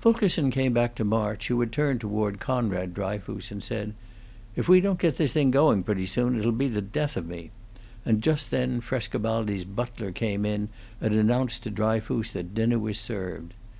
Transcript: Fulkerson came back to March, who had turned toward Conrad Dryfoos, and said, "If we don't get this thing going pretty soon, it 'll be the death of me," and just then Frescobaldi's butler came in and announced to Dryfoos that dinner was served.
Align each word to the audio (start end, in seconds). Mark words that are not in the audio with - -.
Fulkerson 0.00 0.50
came 0.50 0.72
back 0.72 0.96
to 0.96 1.04
March, 1.04 1.46
who 1.46 1.60
had 1.60 1.70
turned 1.70 2.00
toward 2.00 2.40
Conrad 2.40 2.92
Dryfoos, 2.94 3.52
and 3.52 3.62
said, 3.62 3.94
"If 4.56 4.68
we 4.68 4.80
don't 4.80 4.98
get 4.98 5.18
this 5.18 5.32
thing 5.32 5.52
going 5.52 5.84
pretty 5.84 6.04
soon, 6.06 6.36
it 6.36 6.44
'll 6.44 6.50
be 6.50 6.66
the 6.66 6.82
death 6.82 7.16
of 7.16 7.28
me," 7.28 7.52
and 8.04 8.20
just 8.20 8.50
then 8.50 8.80
Frescobaldi's 8.80 9.64
butler 9.64 10.10
came 10.10 10.44
in 10.44 10.68
and 11.00 11.14
announced 11.14 11.62
to 11.62 11.70
Dryfoos 11.70 12.32
that 12.32 12.54
dinner 12.54 12.80
was 12.80 12.98
served. 12.98 13.54